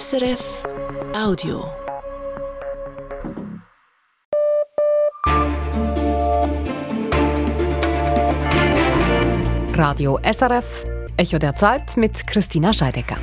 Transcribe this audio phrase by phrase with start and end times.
[0.00, 0.62] SRF
[1.14, 1.70] Audio.
[9.74, 10.84] Radio SRF,
[11.18, 13.16] Echo der Zeit mit Christina Scheidecker.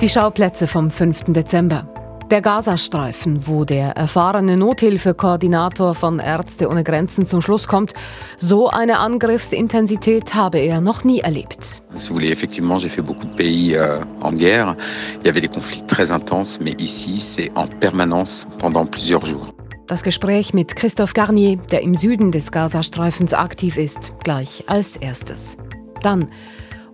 [0.00, 1.24] Die Schauplätze vom 5.
[1.24, 1.91] Dezember.
[2.32, 7.92] Der Gazastreifen, wo der erfahrene Nothilfekoordinator von Ärzte ohne Grenzen zum Schluss kommt,
[8.38, 11.82] so eine Angriffsintensität habe er noch nie erlebt.
[11.92, 14.74] Si vous voulez, effectivement, j'ai fait beaucoup de pays euh, en guerre.
[15.20, 19.52] Il y avait des conflits très intenses, mais ici, c'est en permanence pendant plusieurs jours.
[19.86, 25.58] Das Gespräch mit Christophe Garnier, der im Süden des Gazastreifens aktiv ist, gleich als erstes.
[26.00, 26.28] Dann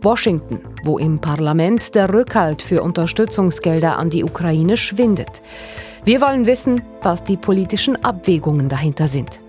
[0.03, 5.43] Washington, wo im Parlament der Rückhalt für Unterstützungsgelder an die Ukraine schwindet.
[6.05, 9.41] Wir wollen wissen, was die politischen Abwägungen dahinter sind.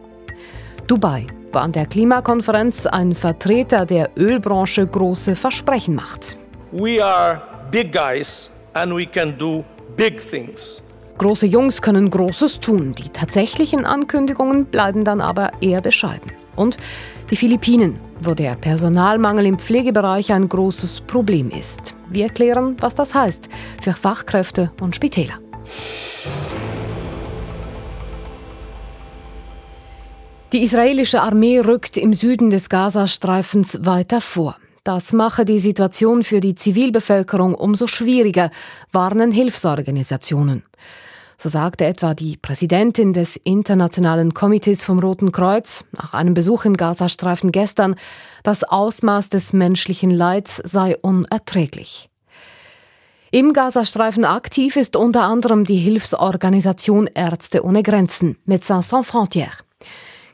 [0.87, 6.35] Dubai, wo an der Klimakonferenz ein Vertreter der Ölbranche große Versprechen macht.
[6.71, 9.63] We are big guys and we can do
[9.95, 10.81] big things.
[11.19, 12.95] Große Jungs können Großes tun.
[12.95, 16.31] Die tatsächlichen Ankündigungen bleiben dann aber eher bescheiden.
[16.55, 16.77] Und
[17.29, 21.95] die Philippinen, wo der Personalmangel im Pflegebereich ein großes Problem ist.
[22.09, 23.49] Wir erklären, was das heißt
[23.81, 25.39] für Fachkräfte und Spitäler.
[30.51, 34.57] Die israelische Armee rückt im Süden des Gazastreifens weiter vor.
[34.83, 38.49] Das mache die Situation für die Zivilbevölkerung umso schwieriger,
[38.91, 40.63] warnen Hilfsorganisationen.
[41.41, 46.75] So sagte etwa die Präsidentin des Internationalen Komitees vom Roten Kreuz nach einem Besuch im
[46.75, 47.95] Gazastreifen gestern,
[48.43, 52.09] das Ausmaß des menschlichen Leids sei unerträglich.
[53.31, 59.63] Im Gazastreifen aktiv ist unter anderem die Hilfsorganisation Ärzte ohne Grenzen, Médecins Sans Frontières.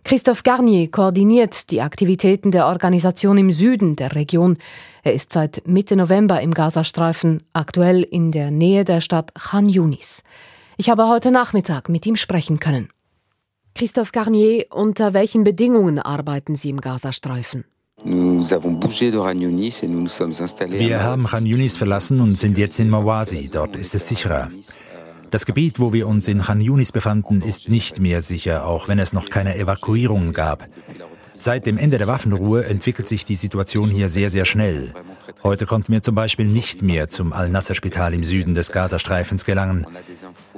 [0.03, 4.57] Christophe Garnier koordiniert die Aktivitäten der Organisation im Süden der Region.
[5.03, 10.23] Er ist seit Mitte November im Gazastreifen, aktuell in der Nähe der Stadt Khan Yunis.
[10.77, 12.89] Ich habe heute Nachmittag mit ihm sprechen können.
[13.75, 17.63] Christophe Garnier, unter welchen Bedingungen arbeiten Sie im Gazastreifen?
[18.03, 18.49] Wir
[21.03, 23.49] haben Khan Yunis verlassen und sind jetzt in Mawasi.
[23.51, 24.51] Dort ist es sicherer.
[25.29, 28.99] Das Gebiet, wo wir uns in Khan Yunis befanden, ist nicht mehr sicher, auch wenn
[28.99, 30.67] es noch keine Evakuierungen gab.
[31.37, 34.93] Seit dem Ende der Waffenruhe entwickelt sich die Situation hier sehr, sehr schnell.
[35.45, 39.85] Heute konnten wir zum Beispiel nicht mehr zum Al-Nasser-Spital im Süden des Gazastreifens gelangen.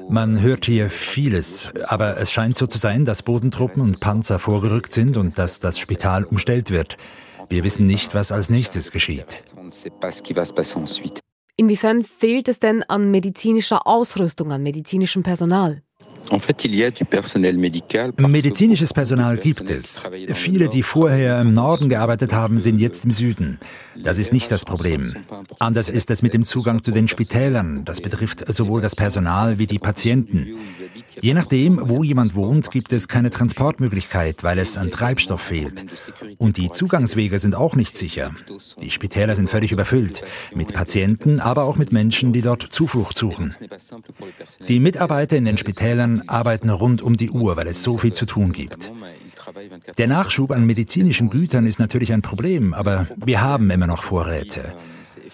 [0.08, 4.94] Man hört hier vieles, aber es scheint so zu sein, dass Bodentruppen und Panzer vorgerückt
[4.94, 6.96] sind und dass das Spital umstellt wird.
[7.50, 9.44] Wir wissen nicht, was als nächstes geschieht.
[11.58, 15.82] Inwiefern fehlt es denn an medizinischer Ausrüstung, an medizinischem Personal?
[18.18, 20.06] Medizinisches Personal gibt es.
[20.34, 23.60] Viele, die vorher im Norden gearbeitet haben, sind jetzt im Süden.
[23.96, 25.14] Das ist nicht das Problem.
[25.60, 27.86] Anders ist es mit dem Zugang zu den Spitälern.
[27.86, 30.52] Das betrifft sowohl das Personal wie die Patienten.
[31.22, 35.86] Je nachdem, wo jemand wohnt, gibt es keine Transportmöglichkeit, weil es an Treibstoff fehlt.
[36.38, 38.32] Und die Zugangswege sind auch nicht sicher.
[38.82, 40.24] Die Spitäler sind völlig überfüllt,
[40.54, 43.54] mit Patienten, aber auch mit Menschen, die dort Zuflucht suchen.
[44.68, 48.26] Die Mitarbeiter in den Spitälern arbeiten rund um die Uhr, weil es so viel zu
[48.26, 48.92] tun gibt.
[49.98, 54.76] Der Nachschub an medizinischen Gütern ist natürlich ein Problem, aber wir haben immer noch Vorräte.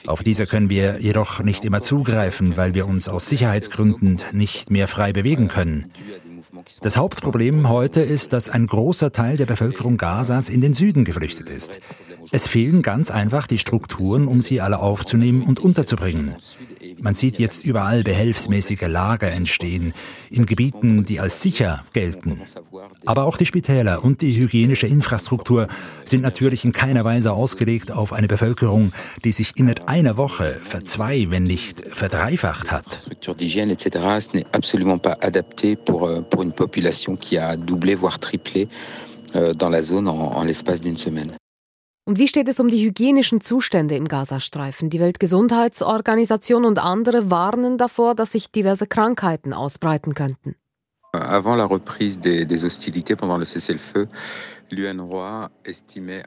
[0.05, 4.87] Auf diese können wir jedoch nicht immer zugreifen, weil wir uns aus Sicherheitsgründen nicht mehr
[4.87, 5.91] frei bewegen können.
[6.81, 11.49] Das Hauptproblem heute ist, dass ein großer Teil der Bevölkerung Gazas in den Süden geflüchtet
[11.49, 11.79] ist.
[12.31, 16.35] Es fehlen ganz einfach die Strukturen, um sie alle aufzunehmen und unterzubringen.
[16.99, 19.93] Man sieht jetzt überall behelfsmäßige Lager entstehen,
[20.29, 22.41] in Gebieten, die als sicher gelten.
[23.05, 25.67] Aber auch die Spitäler und die hygienische Infrastruktur
[26.05, 28.93] sind natürlich in keiner Weise ausgelegt auf eine Bevölkerung,
[29.23, 33.09] die sich innerhalb einer Woche verzwei, wenn nicht verdreifacht hat.
[39.35, 41.31] Euh, dans la zone en, en l'espace d'une semaine.
[42.05, 44.89] Und wie steht es um die hygienischen Zustände im Gazastreifen?
[44.89, 50.55] Die Weltgesundheitsorganisation und andere warnen davor, dass sich diverse Krankheiten ausbreiten könnten.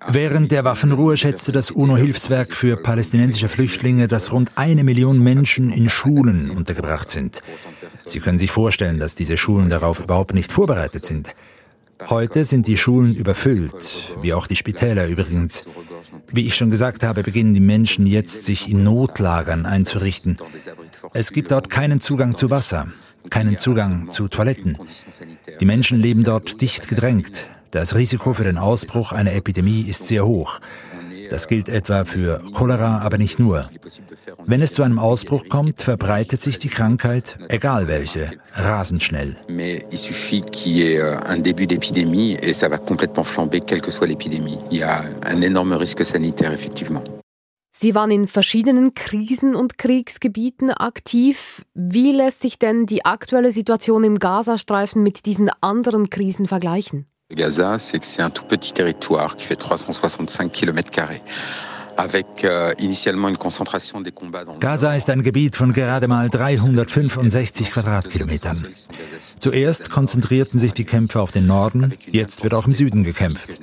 [0.08, 5.90] Während der Waffenruhe schätzte das UNO-Hilfswerk für palästinensische Flüchtlinge, dass rund eine Million Menschen in
[5.90, 7.42] Schulen untergebracht sind.
[8.04, 11.34] Sie können sich vorstellen, dass diese Schulen darauf überhaupt nicht vorbereitet sind.
[12.08, 15.64] Heute sind die Schulen überfüllt, wie auch die Spitäler übrigens.
[16.30, 20.36] Wie ich schon gesagt habe, beginnen die Menschen jetzt, sich in Notlagern einzurichten.
[21.14, 22.88] Es gibt dort keinen Zugang zu Wasser,
[23.30, 24.76] keinen Zugang zu Toiletten.
[25.60, 27.46] Die Menschen leben dort dicht gedrängt.
[27.70, 30.60] Das Risiko für den Ausbruch einer Epidemie ist sehr hoch.
[31.30, 33.68] Das gilt etwa für Cholera, aber nicht nur.
[34.44, 39.36] Wenn es zu einem Ausbruch kommt, verbreitet sich die Krankheit, egal welche, rasend schnell.
[47.78, 51.62] Sie waren in verschiedenen Krisen und Kriegsgebieten aktiv.
[51.74, 57.06] Wie lässt sich denn die aktuelle Situation im Gazastreifen mit diesen anderen Krisen vergleichen?
[57.34, 61.20] Gaza, c'est que c'est un tout petit territoire qui fait 365 km².
[64.60, 68.66] Gaza ist ein Gebiet von gerade mal 365 Quadratkilometern.
[69.40, 73.58] Zuerst konzentrierten sich die Kämpfe auf den Norden, jetzt wird auch im Süden gekämpft.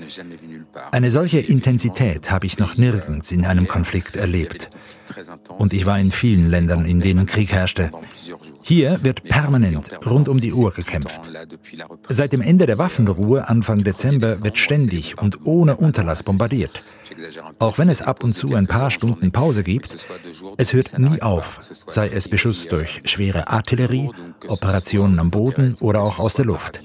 [0.92, 4.70] Eine solche Intensität habe ich noch nirgends in einem Konflikt erlebt.
[5.58, 7.92] Und ich war in vielen Ländern, in denen Krieg herrschte.
[8.64, 11.30] Hier wird permanent rund um die Uhr gekämpft.
[12.08, 16.82] Seit dem Ende der Waffenruhe Anfang Dezember wird ständig und ohne Unterlass bombardiert.
[17.60, 20.08] Auch wenn es ab und zu ein paar Stunden Pause gibt,
[20.58, 24.10] es hört nie auf, sei es Beschuss durch schwere Artillerie,
[24.48, 26.82] Operationen am Boden oder auch aus der Luft.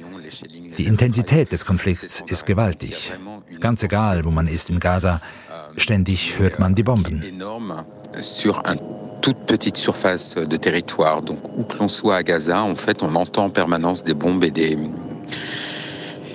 [0.77, 3.13] Die Intensität des Konflikts ist gewaltig.
[3.61, 5.21] Ganz egal, wo man ist in Gaza,
[5.77, 7.23] ständig hört man die Bomben.
[9.21, 11.23] Toute petite surface de territoire.
[11.23, 14.45] Donc où que l'on soit à Gaza, en fait, on entend en permanence des bombes
[14.45, 14.79] et des,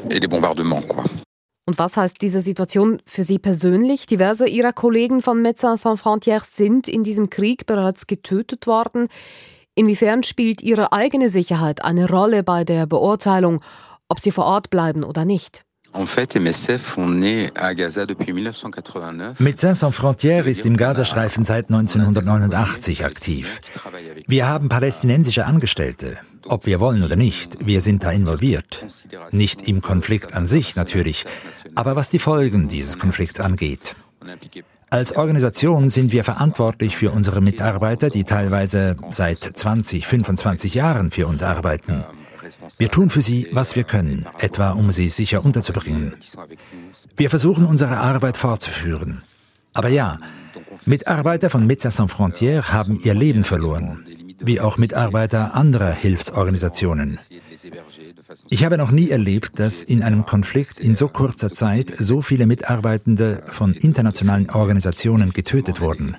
[0.10, 0.82] et des bombardements.
[0.82, 1.04] Quoi.
[1.66, 4.06] Und was heißt diese Situation für Sie persönlich?
[4.06, 9.08] Diverse Ihrer Kollegen von Médecins Sans Frontières sind in diesem Krieg bereits getötet worden.
[9.76, 13.62] Inwiefern spielt Ihre eigene Sicherheit eine Rolle bei der Beurteilung,
[14.10, 15.64] ob Sie vor Ort bleiben oder nicht?
[15.94, 19.40] En fait, MSF, on est à Gaza depuis 1989.
[19.40, 23.62] Médecins Sans Frontières ist im Gazastreifen seit 1989 aktiv.
[24.28, 26.18] Wir haben palästinensische Angestellte,
[26.48, 27.64] ob wir wollen oder nicht.
[27.64, 28.84] Wir sind da involviert.
[29.32, 31.26] Nicht im Konflikt an sich natürlich,
[31.76, 33.96] aber was die Folgen dieses Konflikts angeht.
[34.90, 41.28] Als Organisation sind wir verantwortlich für unsere Mitarbeiter, die teilweise seit 20, 25 Jahren für
[41.28, 42.04] uns arbeiten.
[42.78, 46.16] Wir tun für sie, was wir können, etwa um sie sicher unterzubringen.
[47.18, 49.24] Wir versuchen unsere Arbeit fortzuführen.
[49.74, 50.20] Aber ja,
[50.86, 54.06] Mitarbeiter von Médecins Sans Frontières haben ihr Leben verloren,
[54.40, 57.20] wie auch Mitarbeiter anderer Hilfsorganisationen.
[58.50, 62.46] Ich habe noch nie erlebt, dass in einem Konflikt in so kurzer Zeit so viele
[62.46, 66.16] Mitarbeitende von internationalen Organisationen getötet wurden.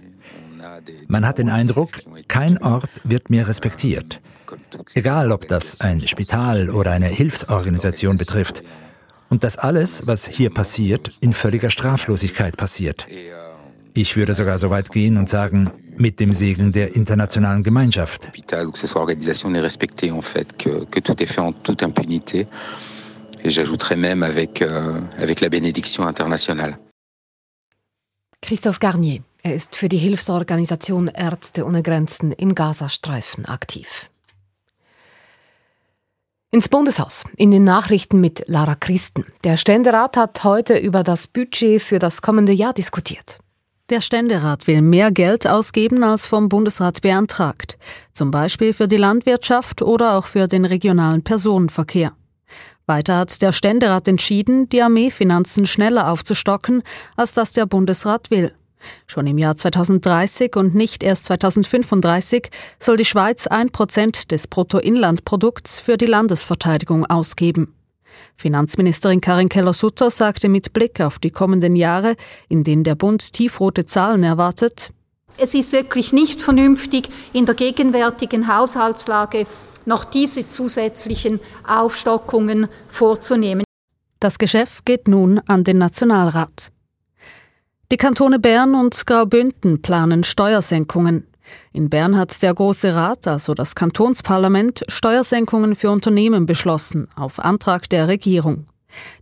[1.06, 1.90] Man hat den Eindruck,
[2.28, 4.20] kein Ort wird mehr respektiert.
[4.94, 8.62] Egal, ob das ein Spital oder eine Hilfsorganisation betrifft.
[9.30, 13.06] Und das alles, was hier passiert, in völliger Straflosigkeit passiert.
[13.94, 18.32] Ich würde sogar so weit gehen und sagen, mit dem Segen der internationalen Gemeinschaft.
[26.62, 26.74] Euh.
[28.42, 34.10] Christophe Garnier, er ist für die Hilfsorganisation Ärzte ohne Grenzen im Gazastreifen aktiv.
[36.54, 39.24] Ins Bundeshaus, in den Nachrichten mit Lara Christen.
[39.42, 43.40] Der Ständerat hat heute über das Budget für das kommende Jahr diskutiert.
[43.90, 47.76] Der Ständerat will mehr Geld ausgeben als vom Bundesrat beantragt,
[48.12, 52.12] zum Beispiel für die Landwirtschaft oder auch für den regionalen Personenverkehr.
[52.86, 56.84] Weiter hat der Ständerat entschieden, die Armeefinanzen schneller aufzustocken,
[57.16, 58.54] als das der Bundesrat will.
[59.06, 65.80] Schon im Jahr 2030 und nicht erst 2035 soll die Schweiz ein Prozent des Bruttoinlandprodukts
[65.80, 67.74] für die Landesverteidigung ausgeben.
[68.36, 72.16] Finanzministerin Karin Keller-Sutter sagte mit Blick auf die kommenden Jahre,
[72.48, 74.92] in denen der Bund tiefrote Zahlen erwartet,
[75.36, 79.46] es ist wirklich nicht vernünftig, in der gegenwärtigen Haushaltslage
[79.84, 83.64] noch diese zusätzlichen Aufstockungen vorzunehmen.
[84.20, 86.70] Das Geschäft geht nun an den Nationalrat.
[87.92, 91.26] Die Kantone Bern und Graubünden planen Steuersenkungen.
[91.74, 97.90] In Bern hat der Große Rat, also das Kantonsparlament, Steuersenkungen für Unternehmen beschlossen, auf Antrag
[97.90, 98.64] der Regierung.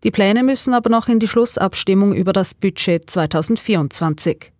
[0.05, 4.53] Die Pläne müssen aber noch in die Schlussabstimmung über das Budget 2024.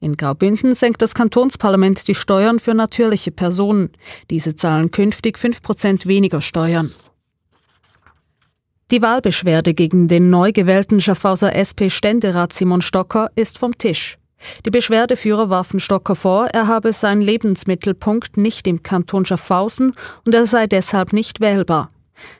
[0.00, 3.90] In Graubünden senkt das Kantonsparlament die Steuern für natürliche Personen.
[4.30, 6.92] Diese zahlen künftig 5% weniger Steuern.
[8.90, 14.16] Die Wahlbeschwerde gegen den neu gewählten Schaffhauser SP-Ständerat Simon Stocker ist vom Tisch.
[14.64, 19.92] Die Beschwerdeführer warfen Stocker vor, er habe seinen Lebensmittelpunkt nicht im Kanton Schaffhausen
[20.24, 21.90] und er sei deshalb nicht wählbar.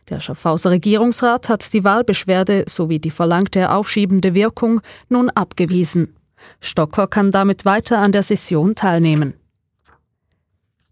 [0.09, 6.15] Der Schaffhauser Regierungsrat hat die Wahlbeschwerde sowie die verlangte aufschiebende Wirkung nun abgewiesen.
[6.61, 9.35] Stocker kann damit weiter an der Session teilnehmen.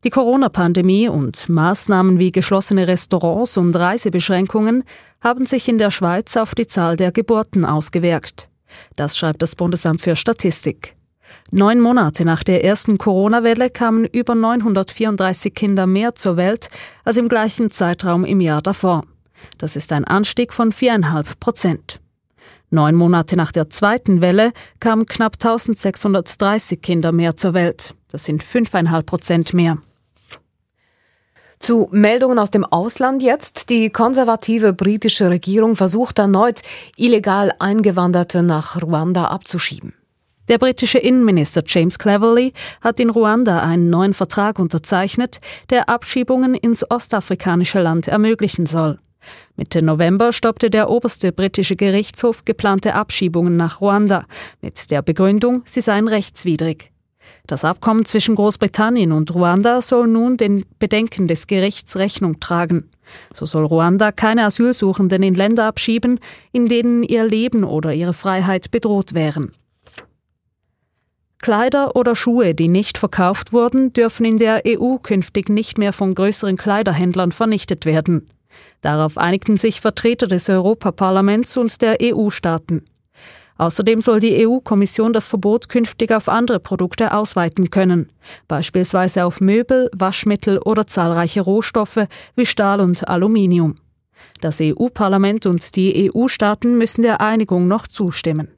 [0.07, 4.85] Die Corona-Pandemie und Maßnahmen wie geschlossene Restaurants und Reisebeschränkungen
[5.21, 8.49] haben sich in der Schweiz auf die Zahl der Geburten ausgewirkt.
[8.95, 10.95] Das schreibt das Bundesamt für Statistik.
[11.51, 16.69] Neun Monate nach der ersten Corona-Welle kamen über 934 Kinder mehr zur Welt
[17.03, 19.03] als im gleichen Zeitraum im Jahr davor.
[19.59, 21.99] Das ist ein Anstieg von viereinhalb Prozent.
[22.71, 27.97] Neun Monate nach der zweiten Welle kamen knapp 1630 Kinder mehr zur Welt.
[28.09, 29.79] Das sind fünfeinhalb Prozent mehr.
[31.59, 33.71] Zu Meldungen aus dem Ausland jetzt.
[33.71, 36.61] Die konservative britische Regierung versucht erneut,
[36.97, 39.95] illegal Eingewanderte nach Ruanda abzuschieben.
[40.49, 46.89] Der britische Innenminister James Cleverly hat in Ruanda einen neuen Vertrag unterzeichnet, der Abschiebungen ins
[46.89, 49.01] ostafrikanische Land ermöglichen soll.
[49.57, 54.23] Mitte November stoppte der oberste britische Gerichtshof geplante Abschiebungen nach Ruanda
[54.61, 56.93] mit der Begründung, sie seien rechtswidrig.
[57.47, 62.91] Das Abkommen zwischen Großbritannien und Ruanda soll nun den Bedenken des Gerichts Rechnung tragen.
[63.33, 66.19] So soll Ruanda keine Asylsuchenden in Länder abschieben,
[66.53, 69.53] in denen ihr Leben oder ihre Freiheit bedroht wären.
[71.41, 76.15] Kleider oder Schuhe, die nicht verkauft wurden, dürfen in der EU künftig nicht mehr von
[76.15, 78.29] größeren Kleiderhändlern vernichtet werden.
[78.81, 82.85] Darauf einigten sich Vertreter des Europaparlaments und der EU-Staaten.
[83.59, 88.11] Außerdem soll die EU-Kommission das Verbot künftig auf andere Produkte ausweiten können,
[88.49, 93.77] beispielsweise auf Möbel, Waschmittel oder zahlreiche Rohstoffe wie Stahl und Aluminium.
[94.41, 98.49] Das EU-Parlament und die EU-Staaten müssen der Einigung noch zustimmen.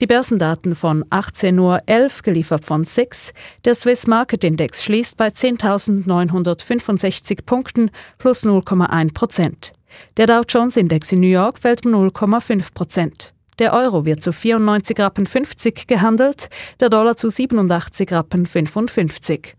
[0.00, 1.80] Die Börsendaten von 18.11 Uhr,
[2.22, 3.32] geliefert von SIX.
[3.64, 9.72] Der Swiss Market Index schließt bei 10.965 Punkten plus 0,1 Prozent.
[10.18, 13.32] Der Dow Jones Index in New York fällt um 0,5 Prozent.
[13.58, 19.54] Der Euro wird zu 94 Rappen 50 gehandelt, der Dollar zu 87 Rappen 55.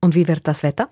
[0.00, 0.88] Und wie wird das Wetter?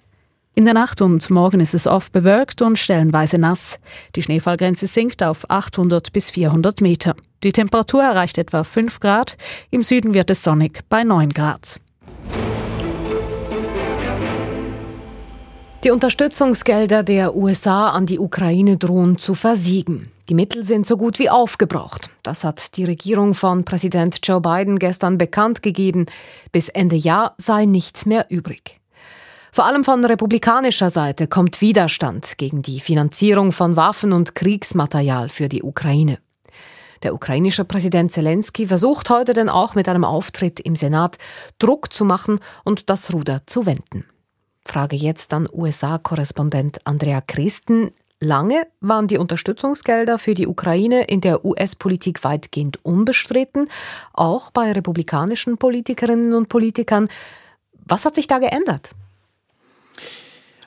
[0.57, 3.78] In der Nacht und morgen ist es oft bewölkt und stellenweise nass.
[4.16, 7.14] Die Schneefallgrenze sinkt auf 800 bis 400 Meter.
[7.45, 9.37] Die Temperatur erreicht etwa 5 Grad,
[9.71, 11.80] im Süden wird es sonnig bei 9 Grad.
[15.85, 20.11] Die Unterstützungsgelder der USA an die Ukraine drohen zu versiegen.
[20.31, 22.09] Die Mittel sind so gut wie aufgebraucht.
[22.23, 26.07] Das hat die Regierung von Präsident Joe Biden gestern bekannt gegeben.
[26.53, 28.79] Bis Ende Jahr sei nichts mehr übrig.
[29.51, 35.49] Vor allem von republikanischer Seite kommt Widerstand gegen die Finanzierung von Waffen und Kriegsmaterial für
[35.49, 36.21] die Ukraine.
[37.03, 41.19] Der ukrainische Präsident Zelensky versucht heute denn auch mit einem Auftritt im Senat
[41.59, 44.05] Druck zu machen und das Ruder zu wenden.
[44.65, 47.91] Frage jetzt an USA-Korrespondent Andrea Christen.
[48.23, 53.69] Lange waren die Unterstützungsgelder für die Ukraine in der US-Politik weitgehend unbestritten,
[54.12, 57.09] auch bei republikanischen Politikerinnen und Politikern.
[57.87, 58.91] Was hat sich da geändert?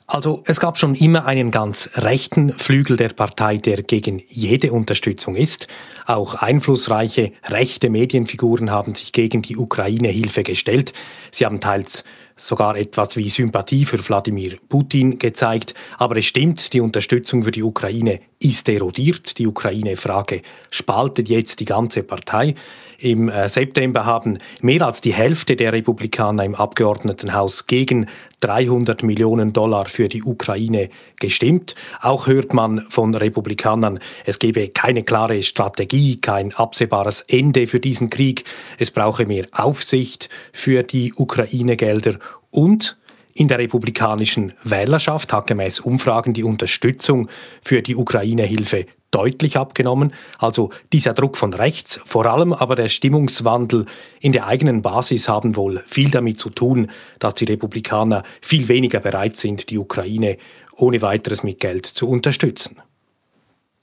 [0.07, 5.35] Also es gab schon immer einen ganz rechten Flügel der Partei, der gegen jede Unterstützung
[5.35, 5.67] ist.
[6.05, 10.91] Auch einflussreiche rechte Medienfiguren haben sich gegen die Ukraine-Hilfe gestellt.
[11.31, 12.03] Sie haben teils
[12.35, 15.73] sogar etwas wie Sympathie für Wladimir Putin gezeigt.
[15.97, 19.37] Aber es stimmt, die Unterstützung für die Ukraine ist erodiert.
[19.37, 22.55] Die Ukraine-Frage spaltet jetzt die ganze Partei.
[23.03, 28.07] Im äh, September haben mehr als die Hälfte der Republikaner im Abgeordnetenhaus gegen
[28.39, 31.75] 300 Millionen Dollar für die Ukraine gestimmt.
[31.99, 38.09] Auch hört man von Republikanern, es gebe keine klare Strategie, kein absehbares Ende für diesen
[38.09, 38.45] Krieg.
[38.79, 42.19] Es brauche mehr Aufsicht für die Ukraine-Gelder
[42.51, 42.97] und
[43.33, 47.27] in der republikanischen Wählerschaft hat gemäß Umfragen die Unterstützung
[47.61, 50.13] für die Ukraine-Hilfe deutlich abgenommen.
[50.37, 53.85] Also dieser Druck von rechts, vor allem aber der Stimmungswandel
[54.19, 56.89] in der eigenen Basis haben wohl viel damit zu tun,
[57.19, 60.37] dass die Republikaner viel weniger bereit sind, die Ukraine
[60.75, 62.77] ohne weiteres mit Geld zu unterstützen.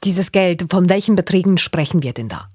[0.05, 2.49] Dieses Geld, von welchen Beträgen sprechen wir denn da?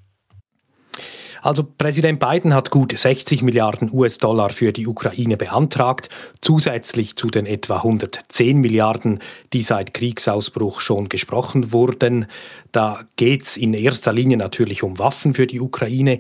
[1.46, 6.10] Also Präsident Biden hat gut 60 Milliarden US-Dollar für die Ukraine beantragt,
[6.42, 9.20] zusätzlich zu den etwa 110 Milliarden,
[9.54, 12.26] die seit Kriegsausbruch schon gesprochen wurden.
[12.72, 16.18] Da geht es in erster Linie natürlich um Waffen für die Ukraine.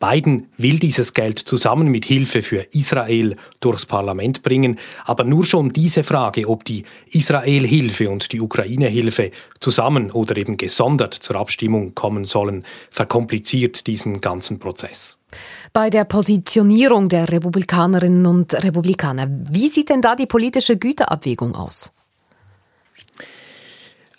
[0.00, 5.72] Biden will dieses Geld zusammen mit Hilfe für Israel durchs Parlament bringen, aber nur schon
[5.72, 12.24] diese Frage, ob die Israel-Hilfe und die Ukraine-Hilfe zusammen oder eben gesondert zur Abstimmung kommen
[12.24, 15.18] sollen, verkompliziert diesen ganzen Prozess.
[15.72, 21.92] Bei der Positionierung der Republikanerinnen und Republikaner, wie sieht denn da die politische Güterabwägung aus?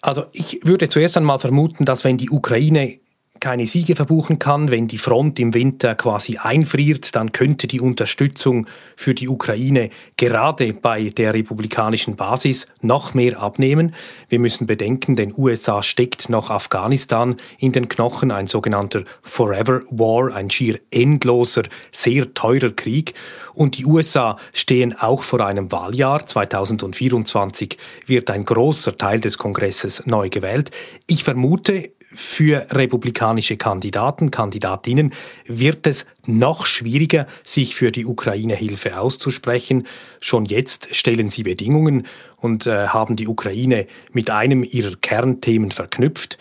[0.01, 3.00] Also ich würde zuerst einmal vermuten, dass wenn die Ukraine
[3.39, 8.67] keine Siege verbuchen kann, wenn die Front im Winter quasi einfriert, dann könnte die Unterstützung
[8.96, 13.93] für die Ukraine gerade bei der republikanischen Basis noch mehr abnehmen.
[14.29, 20.34] Wir müssen bedenken, den USA steckt noch Afghanistan in den Knochen, ein sogenannter Forever War,
[20.34, 23.13] ein schier endloser, sehr teurer Krieg.
[23.53, 26.25] Und die USA stehen auch vor einem Wahljahr.
[26.25, 30.72] 2024 wird ein großer Teil des Kongresses neu gewählt.
[31.08, 35.13] Ich vermute, für republikanische Kandidaten, Kandidatinnen
[35.45, 39.85] wird es noch schwieriger, sich für die Ukraine-Hilfe auszusprechen.
[40.19, 46.37] Schon jetzt stellen sie Bedingungen und äh, haben die Ukraine mit einem ihrer Kernthemen verknüpft.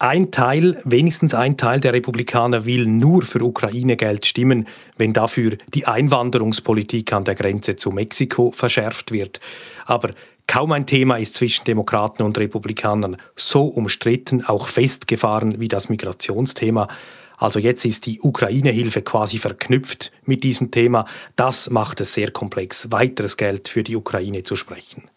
[0.00, 4.66] Ein Teil, wenigstens ein Teil der Republikaner will nur für Ukraine-Geld stimmen,
[4.98, 9.38] wenn dafür die Einwanderungspolitik an der Grenze zu Mexiko verschärft wird.
[9.86, 10.10] Aber
[10.46, 16.88] Kaum ein Thema ist zwischen Demokraten und Republikanern so umstritten, auch festgefahren wie das Migrationsthema.
[17.36, 21.06] Also jetzt ist die Ukraine-Hilfe quasi verknüpft mit diesem Thema.
[21.36, 25.10] Das macht es sehr komplex, weiteres Geld für die Ukraine zu sprechen.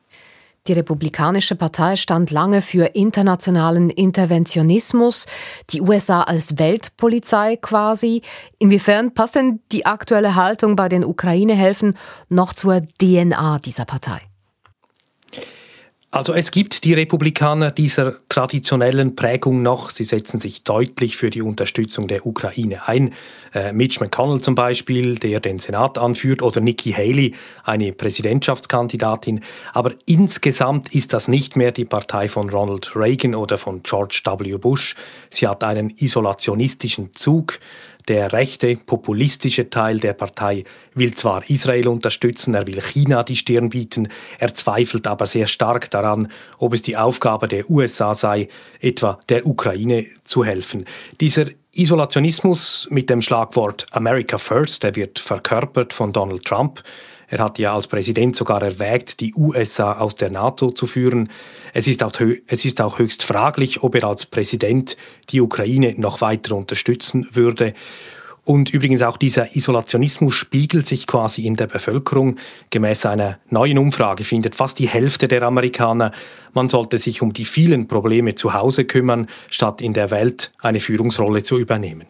[0.68, 5.26] Die Republikanische Partei stand lange für internationalen Interventionismus,
[5.70, 8.22] die USA als Weltpolizei quasi.
[8.60, 14.27] Inwiefern passt denn die aktuelle Haltung bei den Ukraine-Helfen noch zur DNA dieser Partei?
[16.10, 19.90] Also es gibt die Republikaner dieser traditionellen Prägung noch.
[19.90, 23.14] Sie setzen sich deutlich für die Unterstützung der Ukraine ein.
[23.54, 27.36] Äh, Mitch McConnell zum Beispiel, der den Senat anführt, oder Nikki Haley,
[27.66, 29.42] eine Präsidentschaftskandidatin.
[29.74, 34.58] Aber insgesamt ist das nicht mehr die Partei von Ronald Reagan oder von George W.
[34.58, 34.96] Bush.
[35.30, 37.60] Sie hat einen isolationistischen Zug.
[38.08, 43.70] Der rechte, populistische Teil der Partei will zwar Israel unterstützen, er will China die Stirn
[43.70, 44.08] bieten,
[44.40, 48.48] er zweifelt aber sehr stark daran, ob es die Aufgabe der USA sei,
[48.80, 50.86] etwa der Ukraine zu helfen.
[51.20, 56.82] Dieser Isolationismus mit dem Schlagwort America First, der wird verkörpert von Donald Trump.
[57.28, 61.30] Er hat ja als Präsident sogar erwägt, die USA aus der NATO zu führen.
[61.74, 62.14] Es ist, auch,
[62.48, 64.96] es ist auch höchst fraglich, ob er als Präsident
[65.30, 67.74] die Ukraine noch weiter unterstützen würde.
[68.46, 72.38] Und übrigens auch dieser Isolationismus spiegelt sich quasi in der Bevölkerung.
[72.70, 76.14] Gemäß einer neuen Umfrage findet fast die Hälfte der Amerikaner,
[76.54, 80.80] man sollte sich um die vielen Probleme zu Hause kümmern, statt in der Welt eine
[80.80, 82.08] Führungsrolle zu übernehmen.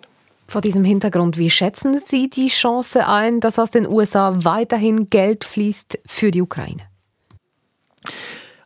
[0.49, 5.43] Vor diesem Hintergrund, wie schätzen Sie die Chance ein, dass aus den USA weiterhin Geld
[5.43, 6.83] fließt für die Ukraine?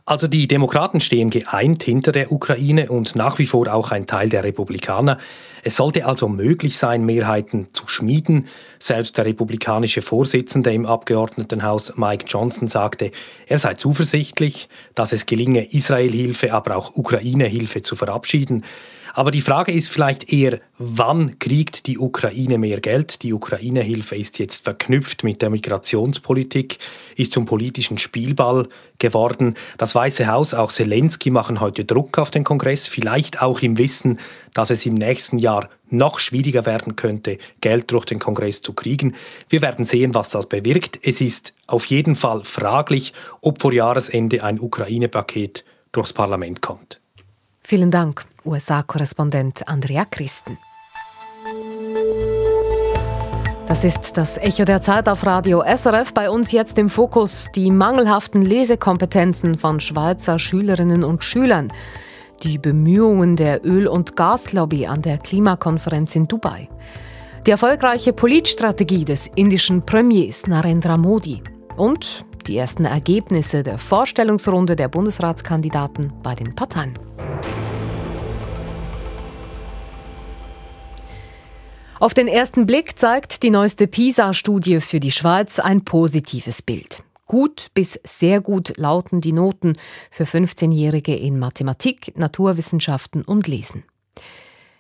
[0.05, 4.29] Also die Demokraten stehen geeint hinter der Ukraine und nach wie vor auch ein Teil
[4.29, 5.17] der Republikaner.
[5.63, 8.47] Es sollte also möglich sein, Mehrheiten zu schmieden.
[8.77, 13.11] Selbst der republikanische Vorsitzende im Abgeordnetenhaus Mike Johnson sagte,
[13.47, 18.65] er sei zuversichtlich, dass es gelinge, Israelhilfe, aber auch Ukraine-Hilfe zu verabschieden.
[19.13, 23.23] Aber die Frage ist vielleicht eher, wann kriegt die Ukraine mehr Geld?
[23.23, 26.77] Die Ukraine-Hilfe ist jetzt verknüpft mit der Migrationspolitik,
[27.15, 28.67] ist zum politischen Spielball
[28.99, 29.55] geworden.
[29.77, 34.19] Das Weiße Haus, auch Zelensky machen heute Druck auf den Kongress, vielleicht auch im Wissen,
[34.53, 39.15] dass es im nächsten Jahr noch schwieriger werden könnte, Geld durch den Kongress zu kriegen.
[39.49, 40.99] Wir werden sehen, was das bewirkt.
[41.03, 47.01] Es ist auf jeden Fall fraglich, ob vor Jahresende ein Ukraine-Paket durchs Parlament kommt.
[47.63, 50.57] Vielen Dank, USA-Korrespondent Andrea Christen.
[53.67, 56.13] Das ist das Echo der Zeit auf Radio SRF.
[56.13, 61.71] Bei uns jetzt im Fokus die mangelhaften Lesekompetenzen von Schweizer Schülerinnen und Schülern.
[62.43, 66.67] Die Bemühungen der Öl- und Gaslobby an der Klimakonferenz in Dubai.
[67.45, 71.41] Die erfolgreiche Politstrategie des indischen Premiers Narendra Modi.
[71.77, 76.93] Und die ersten Ergebnisse der Vorstellungsrunde der Bundesratskandidaten bei den Parteien.
[82.01, 87.03] Auf den ersten Blick zeigt die neueste PISA-Studie für die Schweiz ein positives Bild.
[87.27, 89.77] Gut bis sehr gut lauten die Noten
[90.09, 93.83] für 15-Jährige in Mathematik, Naturwissenschaften und Lesen.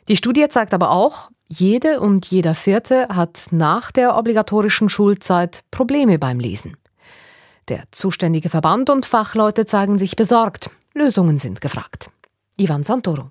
[0.07, 6.17] Die Studie zeigt aber auch, jede und jeder Vierte hat nach der obligatorischen Schulzeit Probleme
[6.17, 6.75] beim Lesen.
[7.67, 10.71] Der zuständige Verband und Fachleute zeigen sich besorgt.
[10.95, 12.09] Lösungen sind gefragt.
[12.57, 13.29] Ivan Santoro.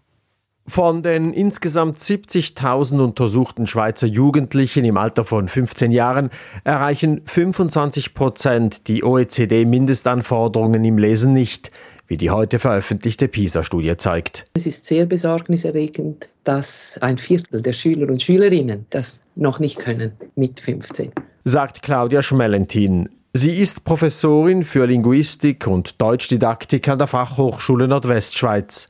[0.71, 6.31] Von den insgesamt 70.000 untersuchten Schweizer Jugendlichen im Alter von 15 Jahren
[6.63, 11.73] erreichen 25 Prozent die OECD-Mindestanforderungen im Lesen nicht,
[12.07, 14.45] wie die heute veröffentlichte PISA-Studie zeigt.
[14.55, 20.13] Es ist sehr besorgniserregend, dass ein Viertel der Schüler und Schülerinnen das noch nicht können
[20.37, 21.11] mit 15.
[21.43, 23.09] Sagt Claudia Schmelentin.
[23.33, 28.89] Sie ist Professorin für Linguistik und Deutschdidaktik an der Fachhochschule Nordwestschweiz.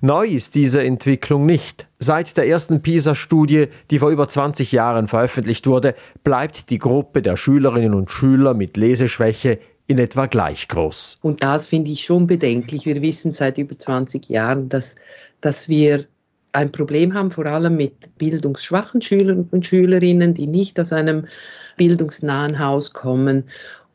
[0.00, 1.88] Neu ist diese Entwicklung nicht.
[1.98, 7.36] Seit der ersten PISA-Studie, die vor über 20 Jahren veröffentlicht wurde, bleibt die Gruppe der
[7.36, 11.18] Schülerinnen und Schüler mit Leseschwäche in etwa gleich groß.
[11.20, 12.86] Und das finde ich schon bedenklich.
[12.86, 14.94] Wir wissen seit über 20 Jahren, dass,
[15.42, 16.06] dass wir
[16.52, 21.26] ein Problem haben, vor allem mit bildungsschwachen Schülern und Schülerinnen, die nicht aus einem
[21.76, 23.44] bildungsnahen Haus kommen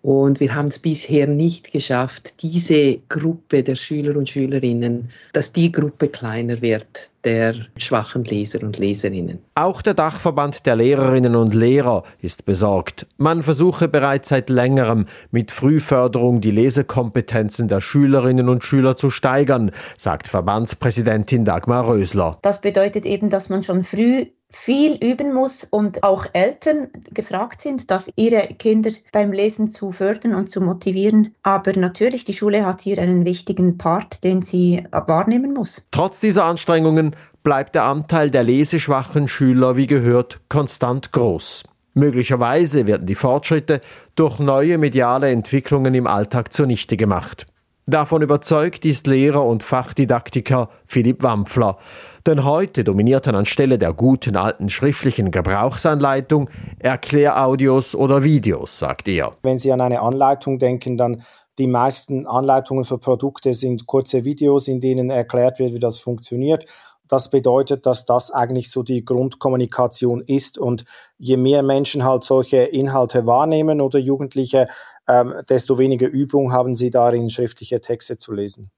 [0.07, 5.69] und wir haben es bisher nicht geschafft, diese Gruppe der Schüler und Schülerinnen, dass die
[5.69, 9.39] Gruppe kleiner wird der schwachen Leser und Leserinnen.
[9.55, 13.05] Auch der Dachverband der Lehrerinnen und Lehrer ist besorgt.
[13.17, 19.71] Man versuche bereits seit längerem mit Frühförderung die Lesekompetenzen der Schülerinnen und Schüler zu steigern,
[19.97, 22.37] sagt Verbandspräsidentin Dagmar Rösler.
[22.43, 27.91] Das bedeutet eben, dass man schon früh viel üben muss und auch Eltern gefragt sind,
[27.91, 31.36] dass ihre Kinder beim Lesen zu fördern und zu motivieren.
[31.43, 35.86] Aber natürlich, die Schule hat hier einen wichtigen Part, den sie wahrnehmen muss.
[35.91, 41.63] Trotz dieser Anstrengungen bleibt der Anteil der leseschwachen Schüler, wie gehört, konstant groß.
[41.93, 43.81] Möglicherweise werden die Fortschritte
[44.15, 47.45] durch neue mediale Entwicklungen im Alltag zunichte gemacht.
[47.89, 51.77] Davon überzeugt ist Lehrer und Fachdidaktiker Philipp Wampfler.
[52.27, 59.37] Denn heute dominierten anstelle der guten alten schriftlichen Gebrauchsanleitung Erkläraudios oder Videos, sagt er.
[59.43, 61.23] Wenn Sie an eine Anleitung denken, dann
[61.57, 66.65] die meisten Anleitungen für Produkte sind kurze Videos, in denen erklärt wird, wie das funktioniert.
[67.07, 70.57] Das bedeutet, dass das eigentlich so die Grundkommunikation ist.
[70.57, 70.83] Und
[71.17, 74.67] je mehr Menschen halt solche Inhalte wahrnehmen oder Jugendliche,
[75.07, 78.69] ähm, desto weniger Übung haben sie darin, schriftliche Texte zu lesen.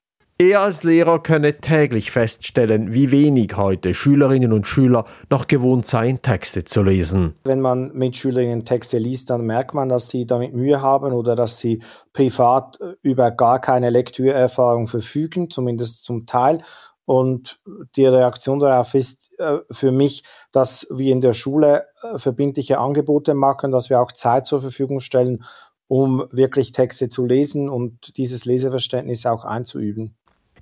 [0.42, 6.22] Er als Lehrer könne täglich feststellen, wie wenig heute Schülerinnen und Schüler noch gewohnt seien,
[6.22, 7.36] Texte zu lesen.
[7.44, 11.36] Wenn man mit Schülerinnen Texte liest, dann merkt man, dass sie damit Mühe haben oder
[11.36, 16.62] dass sie privat über gar keine Lektüreerfahrung verfügen, zumindest zum Teil.
[17.04, 17.60] Und
[17.98, 20.24] die Reaktion darauf ist äh, für mich,
[20.54, 25.02] dass wir in der Schule äh, verbindliche Angebote machen, dass wir auch Zeit zur Verfügung
[25.02, 25.44] stellen,
[25.90, 30.16] um wirklich Texte zu lesen und dieses Leseverständnis auch einzuüben.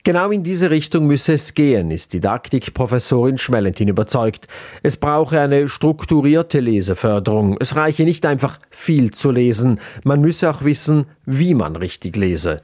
[0.08, 4.48] Genau in diese Richtung müsse es gehen, ist Didaktikprofessorin Schmellentin überzeugt.
[4.82, 7.58] Es brauche eine strukturierte Leseförderung.
[7.60, 12.62] Es reiche nicht einfach viel zu lesen, man müsse auch wissen, wie man richtig lese.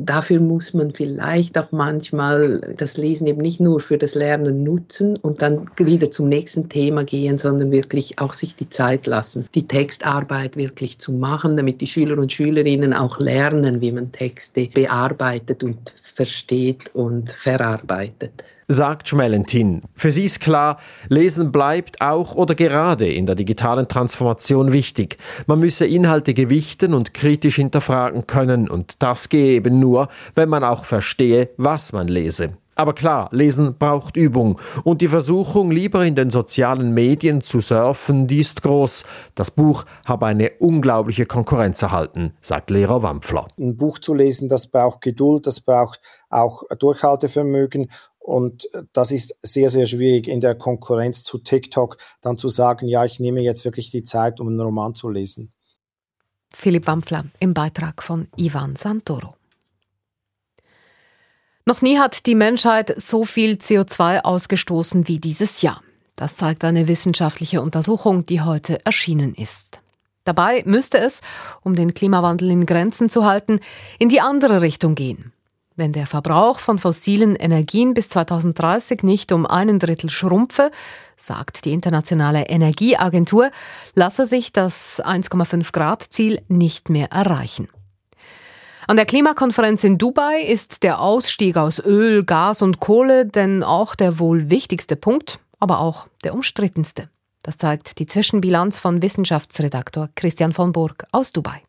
[0.00, 5.16] Dafür muss man vielleicht auch manchmal das Lesen eben nicht nur für das Lernen nutzen
[5.16, 9.66] und dann wieder zum nächsten Thema gehen, sondern wirklich auch sich die Zeit lassen, die
[9.66, 15.64] Textarbeit wirklich zu machen, damit die Schüler und Schülerinnen auch lernen, wie man Texte bearbeitet
[15.64, 19.82] und versteht und verarbeitet sagt Schmelentin.
[19.94, 20.78] Für sie ist klar,
[21.08, 25.16] Lesen bleibt auch oder gerade in der digitalen Transformation wichtig.
[25.46, 30.64] Man müsse Inhalte gewichten und kritisch hinterfragen können und das gehe eben nur, wenn man
[30.64, 32.50] auch verstehe, was man lese.
[32.78, 38.28] Aber klar, Lesen braucht Übung und die Versuchung, lieber in den sozialen Medien zu surfen,
[38.28, 39.04] die ist groß.
[39.34, 43.48] Das Buch habe eine unglaubliche Konkurrenz erhalten, sagt Lehrer Wampfler.
[43.58, 46.00] Ein Buch zu lesen, das braucht Geduld, das braucht
[46.30, 47.90] auch Durchhaltevermögen
[48.28, 53.02] und das ist sehr, sehr schwierig in der Konkurrenz zu TikTok dann zu sagen, ja,
[53.06, 55.54] ich nehme jetzt wirklich die Zeit, um einen Roman zu lesen.
[56.50, 59.34] Philipp Wampfler im Beitrag von Ivan Santoro.
[61.64, 65.82] Noch nie hat die Menschheit so viel CO2 ausgestoßen wie dieses Jahr.
[66.14, 69.80] Das zeigt eine wissenschaftliche Untersuchung, die heute erschienen ist.
[70.24, 71.22] Dabei müsste es,
[71.62, 73.60] um den Klimawandel in Grenzen zu halten,
[73.98, 75.32] in die andere Richtung gehen.
[75.78, 80.72] Wenn der Verbrauch von fossilen Energien bis 2030 nicht um einen Drittel schrumpfe,
[81.16, 83.52] sagt die Internationale Energieagentur,
[83.94, 87.68] lasse sich das 1,5 Grad Ziel nicht mehr erreichen.
[88.88, 93.94] An der Klimakonferenz in Dubai ist der Ausstieg aus Öl, Gas und Kohle denn auch
[93.94, 97.08] der wohl wichtigste Punkt, aber auch der umstrittenste.
[97.44, 101.67] Das zeigt die Zwischenbilanz von Wissenschaftsredaktor Christian von Burg aus Dubai.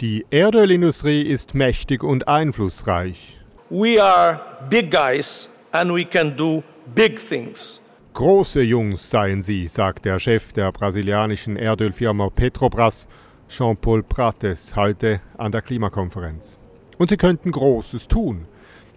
[0.00, 3.36] Die Erdölindustrie ist mächtig und einflussreich.
[3.68, 6.62] We are big guys and we can do
[6.94, 7.80] big things.
[8.14, 13.08] Große Jungs seien sie, sagt der Chef der brasilianischen Erdölfirma Petrobras,
[13.48, 16.58] Jean-Paul Prates, heute an der Klimakonferenz.
[16.96, 18.46] Und sie könnten Großes tun.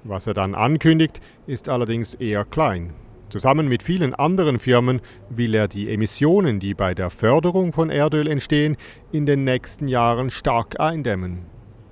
[0.03, 2.93] Was er dann ankündigt, ist allerdings eher klein.
[3.31, 8.27] Zusammen mit vielen anderen Firmen will er die Emissionen, die bei der Förderung von Erdöl
[8.27, 8.75] entstehen,
[9.13, 11.45] in den nächsten Jahren stark eindämmen.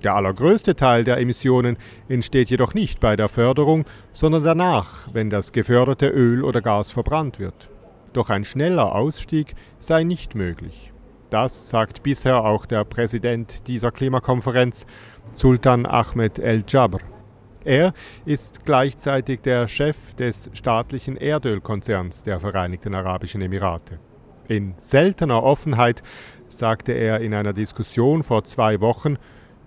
[0.03, 1.77] Der allergrößte Teil der Emissionen
[2.09, 7.39] entsteht jedoch nicht bei der Förderung, sondern danach, wenn das geförderte Öl oder Gas verbrannt
[7.39, 7.69] wird.
[8.11, 10.91] Doch ein schneller Ausstieg sei nicht möglich.
[11.29, 14.85] Das sagt bisher auch der Präsident dieser Klimakonferenz,
[15.31, 16.99] Sultan Ahmed El-Jabr.
[17.65, 17.93] Er
[18.25, 23.99] ist gleichzeitig der Chef des staatlichen Erdölkonzerns der Vereinigten Arabischen Emirate.
[24.47, 26.01] In seltener Offenheit
[26.47, 29.17] sagte er in einer Diskussion vor zwei Wochen,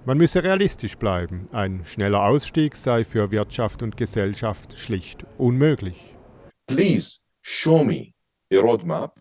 [0.04, 1.48] man müsse realistisch bleiben.
[1.52, 6.16] Ein schneller Ausstieg sei für Wirtschaft und Gesellschaft schlicht unmöglich.
[6.66, 8.12] Please show me
[8.52, 9.18] a roadmap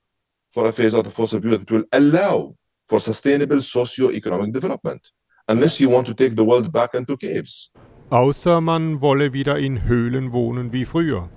[0.50, 2.56] for a phase out of fossil fuel that will allow
[2.88, 5.12] for sustainable socio-economic development.
[5.48, 7.72] Unless you want to take the world back into caves.
[8.12, 11.30] Außer man wolle wieder in Höhlen wohnen wie früher.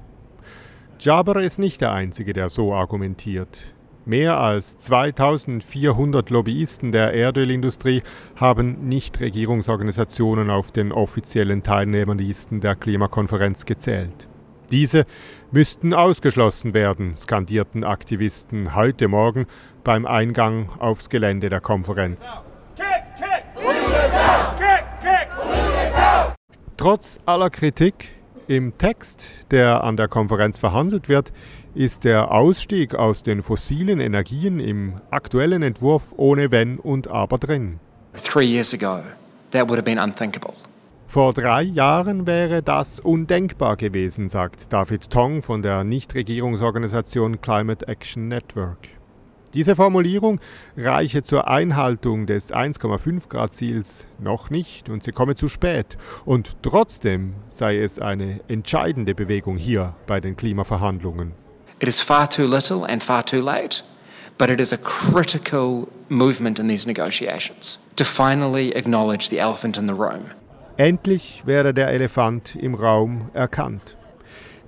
[0.98, 3.72] Jabber ist nicht der Einzige, der so argumentiert.
[4.04, 8.02] Mehr als 2400 Lobbyisten der Erdölindustrie
[8.34, 14.28] haben Nichtregierungsorganisationen auf den offiziellen Teilnehmerlisten der Klimakonferenz gezählt.
[14.72, 15.06] Diese
[15.52, 19.46] müssten ausgeschlossen werden, skandierten Aktivisten heute Morgen
[19.84, 22.34] beim Eingang aufs Gelände der Konferenz.
[26.84, 28.10] Trotz aller Kritik
[28.46, 31.32] im Text, der an der Konferenz verhandelt wird,
[31.74, 37.80] ist der Ausstieg aus den fossilen Energien im aktuellen Entwurf ohne Wenn und Aber drin.
[38.22, 39.02] Three years ago,
[39.52, 40.52] that would have been unthinkable.
[41.06, 48.28] Vor drei Jahren wäre das undenkbar gewesen, sagt David Tong von der Nichtregierungsorganisation Climate Action
[48.28, 48.93] Network.
[49.54, 50.40] Diese Formulierung
[50.76, 55.96] reiche zur Einhaltung des 1,5 Grad Ziels noch nicht und sie komme zu spät.
[56.24, 61.32] Und trotzdem sei es eine entscheidende Bewegung hier bei den Klimaverhandlungen.
[61.78, 63.84] It is far too little and far too late,
[64.38, 69.86] but it is a critical movement in these negotiations to finally acknowledge the elephant in
[69.86, 70.30] the room.
[70.76, 73.96] Endlich werde der Elefant im Raum erkannt.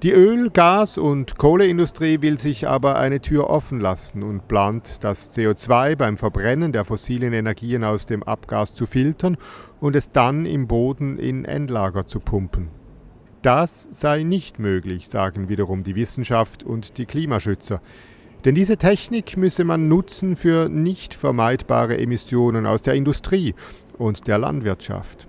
[0.02, 5.34] Die Öl-, Gas- und Kohleindustrie will sich aber eine Tür offen lassen und plant, das
[5.34, 9.38] CO2 beim Verbrennen der fossilen Energien aus dem Abgas zu filtern
[9.80, 12.68] und es dann im Boden in Endlager zu pumpen.
[13.40, 17.80] Das sei nicht möglich, sagen wiederum die Wissenschaft und die Klimaschützer.
[18.44, 23.54] Denn diese Technik müsse man nutzen für nicht vermeidbare Emissionen aus der Industrie
[23.96, 25.26] und der Landwirtschaft.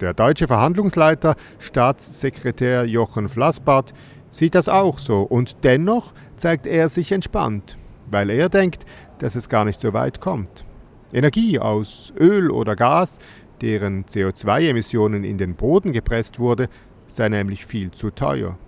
[0.00, 3.94] Der deutsche Verhandlungsleiter, Staatssekretär Jochen Flassbart,
[4.30, 7.78] sieht das auch so und dennoch zeigt er sich entspannt,
[8.10, 8.84] weil er denkt,
[9.18, 10.64] dass es gar nicht so weit kommt.
[11.12, 13.18] Energie aus Öl oder Gas,
[13.62, 16.68] deren CO2-Emissionen in den Boden gepresst wurde,
[17.06, 18.58] sei nämlich viel zu teuer.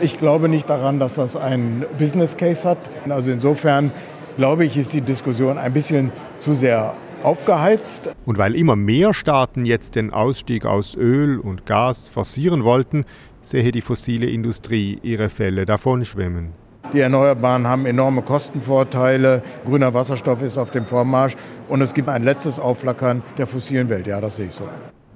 [0.00, 2.78] Ich glaube nicht daran, dass das ein Business Case hat.
[3.08, 3.92] Also insofern
[4.36, 8.10] glaube ich, ist die Diskussion ein bisschen zu sehr aufgeheizt.
[8.26, 13.04] Und weil immer mehr Staaten jetzt den Ausstieg aus Öl und Gas forcieren wollten,
[13.42, 16.52] sehe die fossile Industrie ihre Fälle davonschwimmen.
[16.92, 21.36] Die Erneuerbaren haben enorme Kostenvorteile, grüner Wasserstoff ist auf dem Vormarsch
[21.68, 24.06] und es gibt ein letztes Aufflackern der fossilen Welt.
[24.06, 24.64] Ja, das sehe ich so.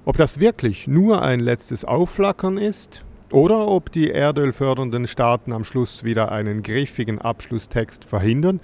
[0.04, 6.04] Ob das wirklich nur ein letztes Aufflackern ist oder ob die erdölfördernden Staaten am Schluss
[6.04, 8.60] wieder einen griffigen Abschlusstext verhindern,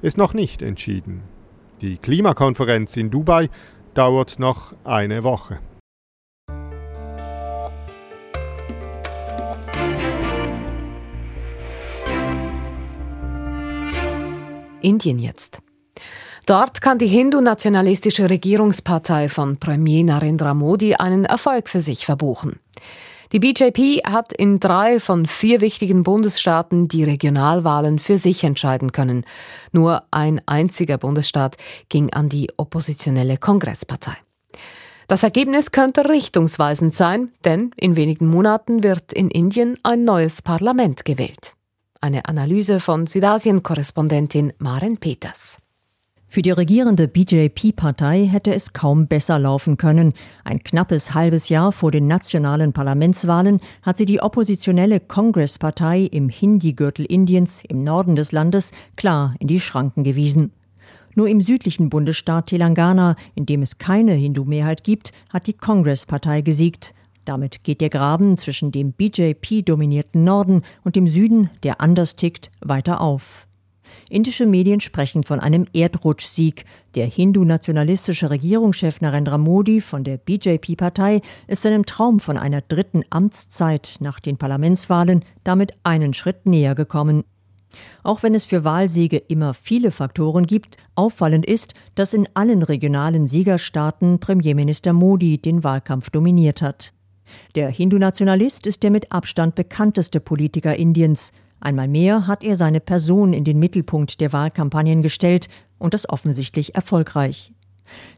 [0.00, 1.22] ist noch nicht entschieden.
[1.82, 3.50] Die Klimakonferenz in Dubai
[3.92, 5.60] dauert noch eine Woche.
[14.80, 15.60] Indien jetzt.
[16.46, 22.60] Dort kann die hindu-nationalistische Regierungspartei von Premier Narendra Modi einen Erfolg für sich verbuchen.
[23.32, 29.24] Die BJP hat in drei von vier wichtigen Bundesstaaten die Regionalwahlen für sich entscheiden können.
[29.72, 31.56] Nur ein einziger Bundesstaat
[31.88, 34.16] ging an die oppositionelle Kongresspartei.
[35.08, 41.04] Das Ergebnis könnte richtungsweisend sein, denn in wenigen Monaten wird in Indien ein neues Parlament
[41.04, 41.54] gewählt.
[42.00, 45.60] Eine Analyse von Südasien-Korrespondentin Maren Peters.
[46.28, 50.12] Für die regierende BJP-Partei hätte es kaum besser laufen können.
[50.44, 57.06] Ein knappes halbes Jahr vor den nationalen Parlamentswahlen hat sie die oppositionelle Congress-Partei im Hindi-Gürtel
[57.06, 60.52] Indiens im Norden des Landes klar in die Schranken gewiesen.
[61.14, 66.92] Nur im südlichen Bundesstaat Telangana, in dem es keine Hindu-Mehrheit gibt, hat die Congress-Partei gesiegt.
[67.24, 73.00] Damit geht der Graben zwischen dem BJP-dominierten Norden und dem Süden, der anders tickt, weiter
[73.00, 73.45] auf.
[74.08, 76.64] Indische Medien sprechen von einem Erdrutschsieg.
[76.94, 83.96] Der hindu-nationalistische Regierungschef Narendra Modi von der BJP-Partei ist seinem Traum von einer dritten Amtszeit
[84.00, 87.24] nach den Parlamentswahlen damit einen Schritt näher gekommen.
[88.02, 93.26] Auch wenn es für Wahlsiege immer viele Faktoren gibt, auffallend ist, dass in allen regionalen
[93.26, 96.92] Siegerstaaten Premierminister Modi den Wahlkampf dominiert hat.
[97.54, 101.32] Der Hindu-Nationalist ist der mit Abstand bekannteste Politiker Indiens.
[101.60, 106.74] Einmal mehr hat er seine Person in den Mittelpunkt der Wahlkampagnen gestellt und das offensichtlich
[106.74, 107.52] erfolgreich.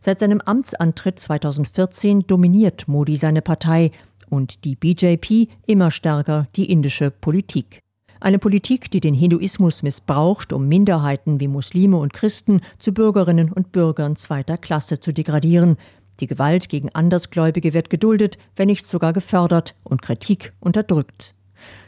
[0.01, 3.91] Seit seinem Amtsantritt 2014 dominiert Modi seine Partei
[4.29, 7.81] und die BJP immer stärker die indische Politik.
[8.21, 13.71] Eine Politik, die den Hinduismus missbraucht, um Minderheiten wie Muslime und Christen zu Bürgerinnen und
[13.71, 15.77] Bürgern zweiter Klasse zu degradieren.
[16.19, 21.37] Die Gewalt gegen Andersgläubige wird geduldet, wenn nicht sogar gefördert und Kritik unterdrückt.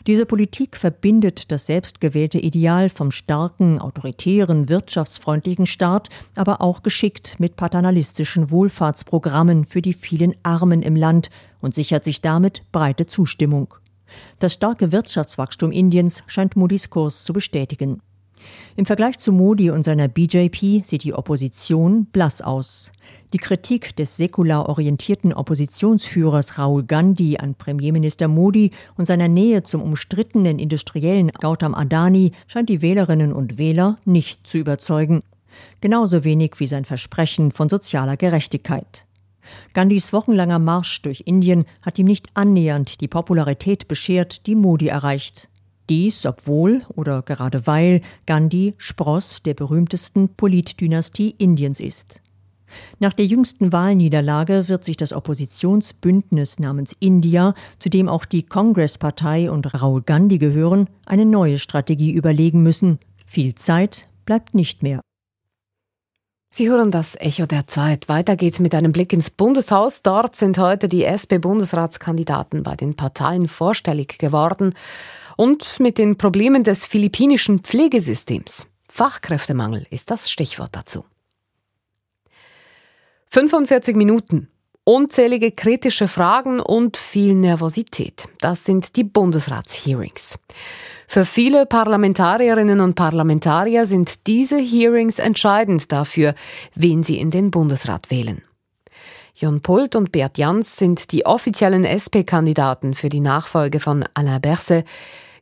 [0.07, 7.57] Diese Politik verbindet das selbstgewählte Ideal vom starken, autoritären, wirtschaftsfreundlichen Staat, aber auch geschickt mit
[7.57, 11.31] paternalistischen Wohlfahrtsprogrammen für die vielen Armen im Land
[11.61, 13.75] und sichert sich damit breite Zustimmung.
[14.39, 18.01] Das starke Wirtschaftswachstum Indiens scheint Modis Kurs zu bestätigen.
[18.77, 22.93] Im Vergleich zu Modi und seiner BJP sieht die Opposition blass aus.
[23.33, 29.83] Die Kritik des säkular orientierten Oppositionsführers Rahul Gandhi an Premierminister Modi und seiner Nähe zum
[29.83, 35.23] umstrittenen Industriellen Gautam Adani scheint die Wählerinnen und Wähler nicht zu überzeugen.
[35.81, 39.07] Genauso wenig wie sein Versprechen von sozialer Gerechtigkeit.
[39.73, 45.49] Gandhis wochenlanger Marsch durch Indien hat ihm nicht annähernd die Popularität beschert, die Modi erreicht.
[45.91, 52.23] Dies, obwohl oder gerade weil Gandhi Spross der berühmtesten Politdynastie Indiens ist.
[53.01, 59.51] Nach der jüngsten Wahlniederlage wird sich das Oppositionsbündnis namens India, zu dem auch die Congress-Partei
[59.51, 63.01] und Rahul Gandhi gehören, eine neue Strategie überlegen müssen.
[63.27, 65.01] Viel Zeit bleibt nicht mehr.
[66.53, 68.09] Sie hören das Echo der Zeit.
[68.09, 70.03] Weiter geht's mit einem Blick ins Bundeshaus.
[70.03, 74.75] Dort sind heute die SP-Bundesratskandidaten bei den Parteien vorstellig geworden
[75.37, 78.69] und mit den Problemen des philippinischen Pflegesystems.
[78.89, 81.05] Fachkräftemangel ist das Stichwort dazu.
[83.31, 84.49] 45 Minuten,
[84.85, 88.29] unzählige kritische Fragen und viel Nervosität.
[88.41, 90.39] Das sind die Bundesratshearings.
[91.07, 96.35] Für viele Parlamentarierinnen und Parlamentarier sind diese Hearings entscheidend dafür,
[96.75, 98.43] wen sie in den Bundesrat wählen.
[99.41, 104.87] Jon Pult und Bert Jans sind die offiziellen SP-Kandidaten für die Nachfolge von Alain Berset.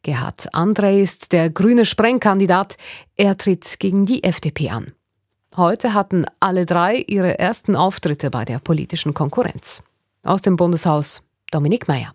[0.04, 2.76] Gerhard André ist der grüne Sprengkandidat.
[3.16, 4.92] Er tritt gegen die FDP an.
[5.56, 9.82] Heute hatten alle drei ihre ersten Auftritte bei der politischen Konkurrenz.
[10.22, 12.12] Aus dem Bundeshaus Dominik Mayer.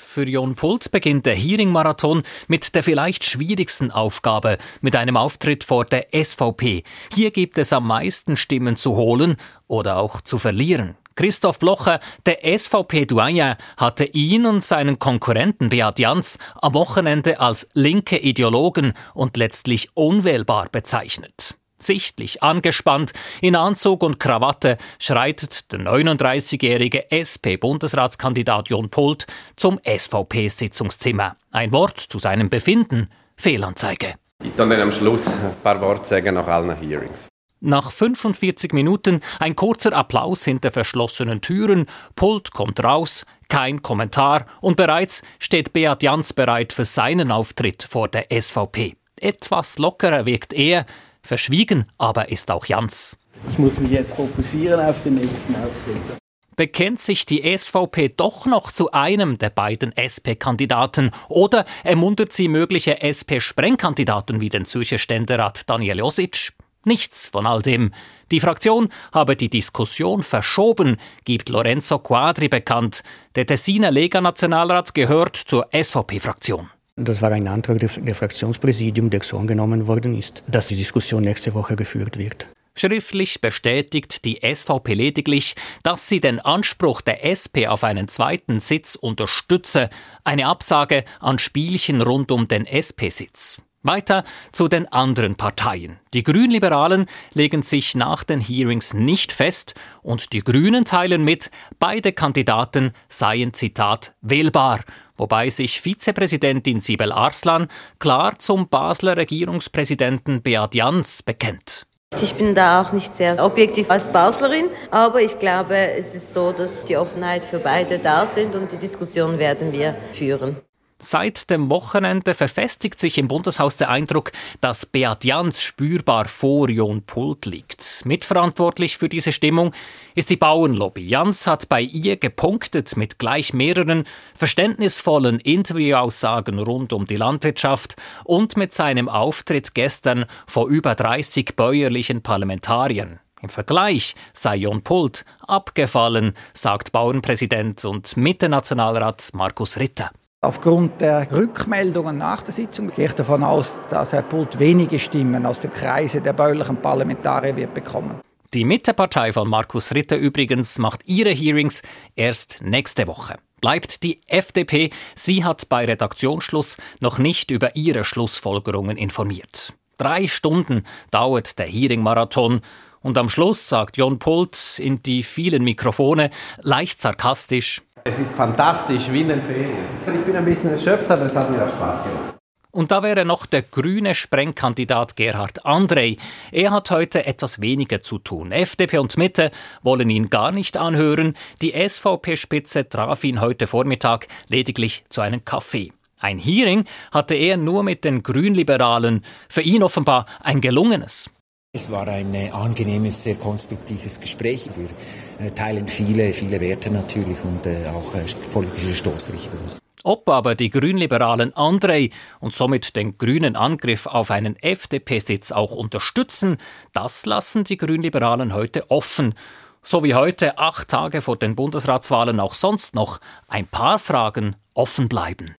[0.00, 5.84] Für Jon Pult beginnt der Hearing-Marathon mit der vielleicht schwierigsten Aufgabe, mit einem Auftritt vor
[5.84, 6.84] der SVP.
[7.12, 10.96] Hier gibt es am meisten Stimmen zu holen oder auch zu verlieren.
[11.16, 18.18] Christoph Blocher, der SVP-Doyen, hatte ihn und seinen Konkurrenten Beat Jans am Wochenende als linke
[18.18, 21.57] Ideologen und letztlich unwählbar bezeichnet.
[21.80, 31.36] Sichtlich angespannt, in Anzug und Krawatte, schreitet der 39-jährige SP-Bundesratskandidat Jon Pult zum SVP-Sitzungszimmer.
[31.52, 34.14] Ein Wort zu seinem Befinden, Fehlanzeige.
[34.42, 37.28] Ich kann dann am Schluss ein paar Worte sagen nach allen Hearings.
[37.60, 44.76] Nach 45 Minuten ein kurzer Applaus hinter verschlossenen Türen, Pult kommt raus, kein Kommentar und
[44.76, 48.94] bereits steht Beat Jans bereit für seinen Auftritt vor der SVP.
[49.20, 50.86] Etwas lockerer wirkt er,
[51.28, 53.16] verschwiegen aber ist auch Jans.
[53.50, 56.18] Ich muss mich jetzt fokussieren auf den nächsten Auftritt.
[56.56, 63.00] Bekennt sich die SVP doch noch zu einem der beiden SP-Kandidaten oder ermuntert sie mögliche
[63.00, 66.54] SP-Sprengkandidaten wie den Zürcher Ständerat Daniel Josic?
[66.84, 67.92] Nichts von all dem.
[68.32, 73.04] Die Fraktion habe die Diskussion verschoben, gibt Lorenzo Quadri bekannt.
[73.36, 76.70] Der Tessiner Lega-Nationalrat gehört zur SVP-Fraktion.
[77.00, 81.54] Das war ein Antrag des Fraktionspräsidiums, der so angenommen worden ist, dass die Diskussion nächste
[81.54, 82.48] Woche geführt wird.
[82.74, 88.94] Schriftlich bestätigt die SVP lediglich, dass sie den Anspruch der SP auf einen zweiten Sitz
[88.94, 89.90] unterstütze,
[90.24, 93.60] eine Absage an Spielchen rund um den SP-Sitz.
[93.88, 94.22] Weiter
[94.52, 95.98] zu den anderen Parteien.
[96.12, 102.12] Die Grünliberalen legen sich nach den Hearings nicht fest und die Grünen teilen mit, beide
[102.12, 104.80] Kandidaten seien Zitat wählbar,
[105.16, 111.86] wobei sich Vizepräsidentin Sibel Arslan klar zum Basler Regierungspräsidenten Beat Jans bekennt.
[112.20, 116.52] Ich bin da auch nicht sehr objektiv als Baslerin, aber ich glaube, es ist so,
[116.52, 120.56] dass die Offenheit für beide da sind und die Diskussion werden wir führen.
[121.00, 127.02] Seit dem Wochenende verfestigt sich im Bundeshaus der Eindruck, dass Beat Jans spürbar vor Jon
[127.02, 128.02] Pult liegt.
[128.04, 129.72] Mitverantwortlich für diese Stimmung
[130.16, 131.06] ist die Bauernlobby.
[131.06, 137.94] Jans hat bei ihr gepunktet mit gleich mehreren verständnisvollen Interviewaussagen rund um die Landwirtschaft
[138.24, 143.20] und mit seinem Auftritt gestern vor über 30 bäuerlichen Parlamentariern.
[143.40, 150.10] Im Vergleich sei Jon Pult abgefallen, sagt Bauernpräsident und Mitte-Nationalrat Markus Ritter.
[150.40, 155.44] Aufgrund der Rückmeldungen nach der Sitzung gehe ich davon aus, dass Herr Pult wenige Stimmen
[155.44, 158.20] aus dem Kreise der bäuerlichen Parlamentarier wird bekommen.
[158.54, 161.82] Die Mittepartei von Markus Ritter übrigens macht ihre Hearings
[162.14, 163.34] erst nächste Woche.
[163.60, 169.74] Bleibt die FDP, sie hat bei Redaktionsschluss noch nicht über ihre Schlussfolgerungen informiert.
[169.98, 172.60] Drei Stunden dauert der Hearing-Marathon
[173.00, 179.12] und am Schluss sagt John Pult in die vielen Mikrofone leicht sarkastisch, es ist fantastisch,
[179.12, 179.86] wie in den Ferien.
[180.06, 182.34] Ich bin ein bisschen erschöpft, aber es hat mir auch Spaß gemacht.
[182.70, 186.18] Und da wäre noch der grüne Sprengkandidat Gerhard André.
[186.52, 188.52] Er hat heute etwas weniger zu tun.
[188.52, 189.50] FDP und Mitte
[189.82, 191.34] wollen ihn gar nicht anhören.
[191.60, 195.92] Die SVP-Spitze traf ihn heute Vormittag lediglich zu einem Kaffee.
[196.20, 199.24] Ein Hearing hatte er nur mit den Grünliberalen.
[199.48, 201.30] Für ihn offenbar ein gelungenes.
[201.78, 204.68] Es war ein äh, angenehmes, sehr konstruktives Gespräch.
[204.74, 208.14] Wir äh, teilen viele, viele Werte natürlich und äh, auch
[208.52, 209.64] politische Stoßrichtungen.
[210.02, 212.10] Ob aber die Grünliberalen Andrei
[212.40, 216.56] und somit den grünen Angriff auf einen FDP-Sitz auch unterstützen,
[216.92, 219.36] das lassen die Grünliberalen heute offen.
[219.80, 225.08] So wie heute, acht Tage vor den Bundesratswahlen, auch sonst noch ein paar Fragen offen
[225.08, 225.54] bleiben.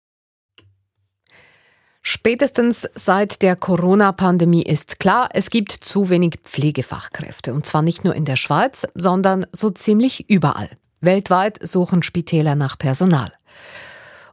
[2.03, 7.53] Spätestens seit der Corona-Pandemie ist klar, es gibt zu wenig Pflegefachkräfte.
[7.53, 10.71] Und zwar nicht nur in der Schweiz, sondern so ziemlich überall.
[11.01, 13.33] Weltweit suchen Spitäler nach Personal.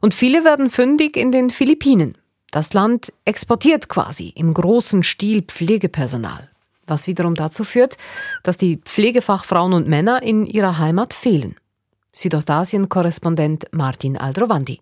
[0.00, 2.16] Und viele werden fündig in den Philippinen.
[2.50, 6.48] Das Land exportiert quasi im großen Stil Pflegepersonal.
[6.86, 7.96] Was wiederum dazu führt,
[8.42, 11.56] dass die Pflegefachfrauen und Männer in ihrer Heimat fehlen.
[12.14, 14.80] Südostasien-Korrespondent Martin Aldrovandi.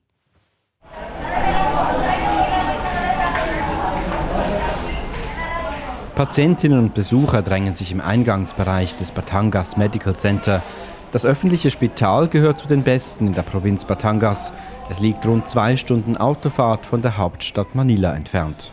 [6.14, 10.62] Patientinnen und Besucher drängen sich im Eingangsbereich des Batangas Medical Center.
[11.10, 14.52] Das öffentliche Spital gehört zu den besten in der Provinz Batangas.
[14.88, 18.70] Es liegt rund zwei Stunden Autofahrt von der Hauptstadt Manila entfernt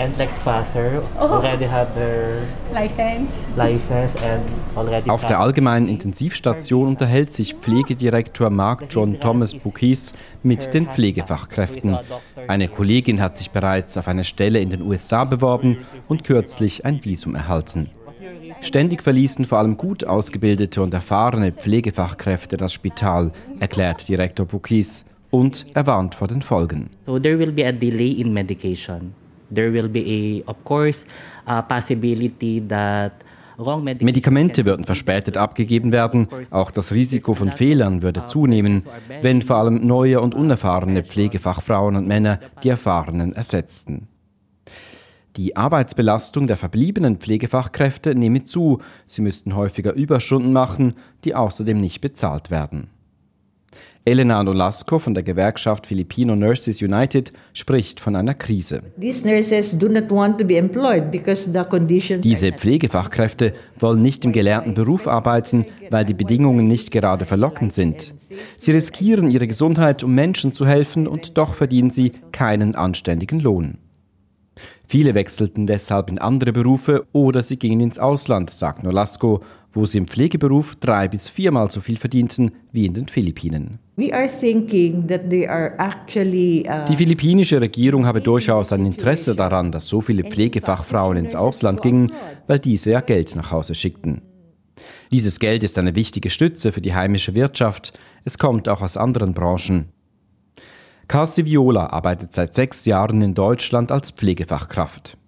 [0.00, 4.42] and like sponsor already have their license, license and
[4.74, 11.98] already Auf der allgemeinen Intensivstation unterhält sich Pflegedirektor Mark John Thomas Bukis mit den Pflegefachkräften.
[12.48, 15.78] Eine Kollegin hat sich bereits auf eine Stelle in den USA beworben
[16.08, 17.90] und kürzlich ein Visum erhalten.
[18.62, 25.66] Ständig verließen vor allem gut ausgebildete und erfahrene Pflegefachkräfte das Spital, erklärt Direktor Bukis und
[25.74, 26.90] er warnt vor den Folgen.
[27.06, 29.14] So there will be a delay in medication.
[29.54, 31.04] There will be, a, of course,
[31.46, 33.12] a possibility that
[34.00, 36.28] Medikamente würden verspätet abgegeben werden.
[36.50, 38.84] Auch das Risiko von Fehlern würde zunehmen,
[39.20, 44.08] wenn vor allem neue und unerfahrene Pflegefachfrauen und Männer die Erfahrenen ersetzten.
[45.36, 48.80] Die Arbeitsbelastung der verbliebenen Pflegefachkräfte nehme zu.
[49.04, 50.94] Sie müssten häufiger Überstunden machen,
[51.24, 52.88] die außerdem nicht bezahlt werden.
[54.10, 58.82] Elena Nolasco von der Gewerkschaft Filipino Nurses United spricht von einer Krise.
[58.96, 59.28] Diese
[62.52, 68.12] Pflegefachkräfte wollen nicht im gelernten Beruf arbeiten, weil die Bedingungen nicht gerade verlockend sind.
[68.56, 73.78] Sie riskieren ihre Gesundheit, um Menschen zu helfen, und doch verdienen sie keinen anständigen Lohn.
[74.88, 79.98] Viele wechselten deshalb in andere Berufe oder sie gingen ins Ausland, sagt Nolasco, wo sie
[79.98, 83.78] im Pflegeberuf drei bis viermal so viel verdienten wie in den Philippinen.
[84.00, 84.04] Uh,
[86.88, 92.10] Die philippinische Regierung habe durchaus ein Interesse daran, dass so viele Pflegefachfrauen ins Ausland gingen,
[92.46, 94.22] weil diese ja Geld nach Hause schickten.
[95.10, 97.92] Dieses Geld ist eine wichtige Stütze für die heimische Wirtschaft.
[98.24, 99.90] Es kommt auch aus anderen Branchen.
[101.08, 105.18] Cassi Viola arbeitet seit sechs Jahren in Deutschland als Pflegefachkraft.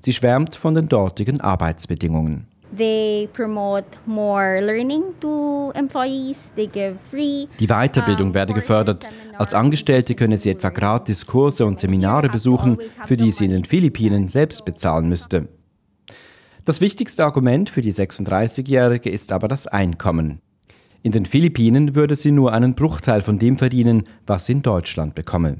[0.00, 2.46] Sie schwärmt von den dortigen Arbeitsbedingungen.
[2.76, 6.52] They promote more learning to employees.
[6.56, 7.46] They give free.
[7.60, 9.06] Die Weiterbildung werde gefördert.
[9.36, 13.64] Als Angestellte könne sie etwa gratis Kurse und Seminare besuchen, für die sie in den
[13.64, 15.48] Philippinen selbst bezahlen müsste.
[16.64, 20.40] Das wichtigste Argument für die 36-Jährige ist aber das Einkommen.
[21.04, 25.16] In den Philippinen würde sie nur einen Bruchteil von dem verdienen, was sie in Deutschland
[25.16, 25.56] bekomme.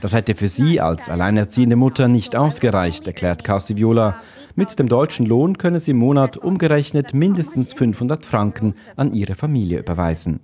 [0.00, 4.20] Das hätte für sie als alleinerziehende Mutter nicht ausgereicht, erklärt Cassi Viola.
[4.54, 9.80] Mit dem deutschen Lohn könne sie im Monat umgerechnet mindestens 500 Franken an ihre Familie
[9.80, 10.38] überweisen.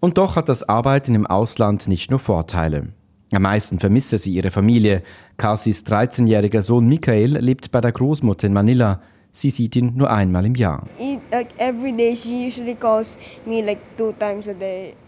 [0.00, 2.88] Und doch hat das Arbeiten im Ausland nicht nur Vorteile.
[3.34, 5.02] Am meisten vermisse sie ihre Familie.
[5.38, 9.00] Cassis 13-jähriger Sohn Michael lebt bei der Großmutter in Manila.
[9.32, 10.86] Sie sieht ihn nur einmal im Jahr.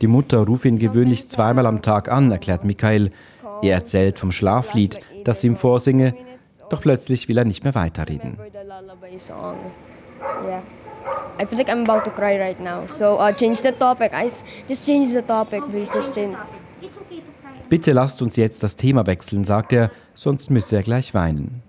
[0.01, 3.11] Die Mutter ruft ihn gewöhnlich zweimal am Tag an, erklärt Michael.
[3.63, 6.15] Er erzählt vom Schlaflied, das sie ihm vorsinge,
[6.71, 8.39] doch plötzlich will er nicht mehr weiterreden.
[11.39, 12.87] I feel like I'm about to cry right now.
[12.87, 14.13] So uh, change the topic.
[14.15, 14.31] I
[14.69, 15.93] just change the topic, please.
[15.93, 16.35] Just change.
[17.75, 21.61] Bitte lasst uns jetzt das Thema wechseln, sagt er, sonst müsse er gleich weinen.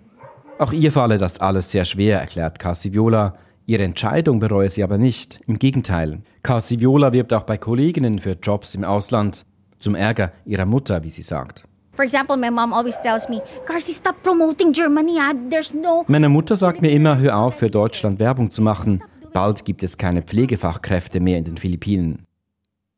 [0.59, 3.33] Auch ihr falle das alles sehr schwer, erklärt Cassie Viola.
[3.65, 5.39] Ihre Entscheidung bereue sie aber nicht.
[5.47, 6.21] Im Gegenteil.
[6.43, 9.47] Cassie Viola wirbt auch bei Kolleginnen für Jobs im Ausland.
[9.79, 11.63] Zum Ärger ihrer Mutter, wie sie sagt.
[11.93, 15.17] For example, my mom always tells me, Garci, stop promoting Germany.
[15.49, 16.05] There's no.
[16.07, 19.01] Meine Mutter sagt mir immer, hör auf, für Deutschland Werbung zu machen.
[19.33, 22.27] Bald gibt es keine Pflegefachkräfte mehr in den Philippinen.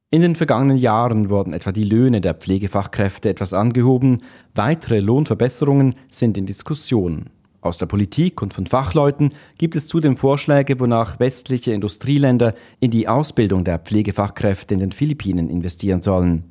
[0.10, 4.22] In den vergangenen Jahren wurden etwa die Löhne der Pflegefachkräfte etwas angehoben.
[4.56, 7.26] Weitere Lohnverbesserungen sind in Diskussion.
[7.60, 13.10] Aus der Politik und von Fachleuten gibt es zudem Vorschläge, wonach westliche Industrieländer in die
[13.10, 16.46] Ausbildung der Pflegefachkräfte in den Philippinen investieren sollen.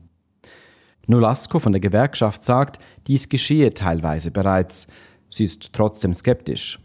[1.07, 4.86] Nolasco von der Gewerkschaft sagt, dies geschehe teilweise bereits.
[5.37, 6.78] Sie ist trotzdem skeptisch.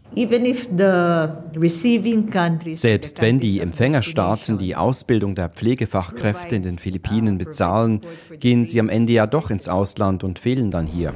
[2.74, 8.02] Selbst wenn die Empfängerstaaten die Ausbildung der Pflegefachkräfte in den Philippinen bezahlen,
[8.40, 11.14] gehen sie am Ende ja doch ins Ausland und fehlen dann hier.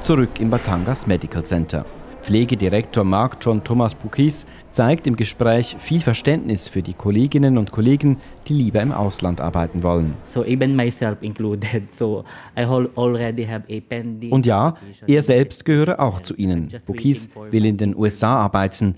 [0.00, 1.84] Zurück im Batangas Medical Center.
[2.28, 8.18] Pflegedirektor Mark John Thomas Bukis zeigt im Gespräch viel Verständnis für die Kolleginnen und Kollegen,
[8.46, 10.12] die lieber im Ausland arbeiten wollen.
[10.26, 11.84] So even myself included.
[11.98, 12.24] So
[12.54, 14.74] I already have a pending Und ja,
[15.06, 16.68] er selbst gehöre auch zu ihnen.
[16.84, 18.94] Bukis will in den USA arbeiten.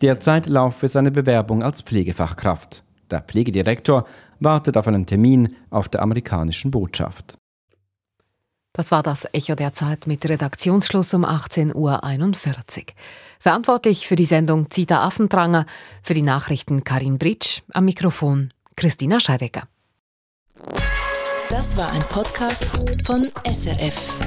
[0.00, 2.82] Derzeit laufe seine Bewerbung als Pflegefachkraft.
[3.10, 4.06] Der Pflegedirektor
[4.38, 7.39] wartet auf einen Termin auf der amerikanischen Botschaft.
[8.72, 12.84] Das war das Echo der Zeit mit Redaktionsschluss um 18.41 Uhr.
[13.40, 15.66] Verantwortlich für die Sendung Zita Affentranger,
[16.02, 19.64] für die Nachrichten Karin Britsch, am Mikrofon Christina Scheidecker.
[21.48, 22.66] Das war ein Podcast
[23.04, 24.18] von SRF.